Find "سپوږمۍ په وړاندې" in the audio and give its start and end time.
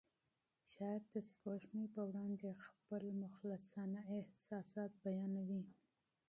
1.29-2.47